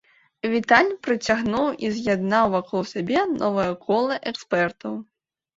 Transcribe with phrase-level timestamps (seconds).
[0.53, 4.99] Віталь прыцягнуў і з'яднаў вакол сябе новае кола экспертаў.